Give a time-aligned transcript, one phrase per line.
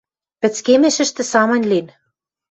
[0.41, 1.87] Пӹцкемӹшӹштӹ самынь лин...